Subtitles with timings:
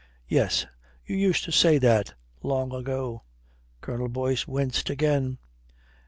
[0.27, 0.65] "Yes.
[1.05, 3.21] You used to say that long ago."
[3.81, 5.37] Colonel Boyce winced again.